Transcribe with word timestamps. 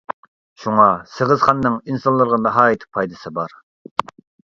شۇڭا، 0.63 0.85
سېغىزخاننىڭ 1.17 1.77
ئىنسانلارغا 1.91 2.43
ناھايىتى 2.49 2.93
پايدىسى 2.99 3.37
بار. 3.41 3.59